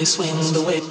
we 0.00 0.06
swing 0.06 0.52
the 0.54 0.62
way. 0.62 0.89